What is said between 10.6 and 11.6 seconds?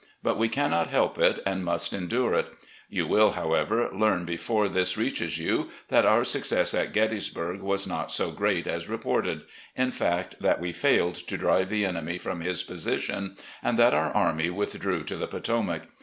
failed to